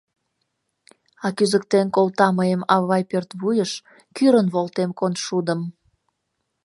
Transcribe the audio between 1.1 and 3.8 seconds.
А, кӱзыктен колта мыйым авай пӧртвуйыш—